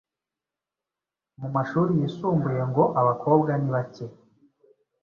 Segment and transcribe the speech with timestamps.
[1.39, 4.05] Mu mashuri yisumbuye ngo abakobwa nibake